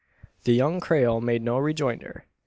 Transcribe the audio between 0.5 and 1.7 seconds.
young Creole made no